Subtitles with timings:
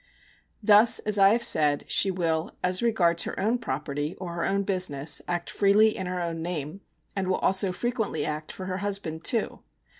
[0.63, 4.63] Thus, as I have said, she will, as regards her own property or her own
[4.63, 6.81] business, act freely in her own name,
[7.15, 9.59] and will also frequently act for her husband too.